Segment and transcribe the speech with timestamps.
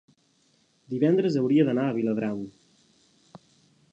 [0.93, 2.43] divendres hauria d'anar a Viladrau.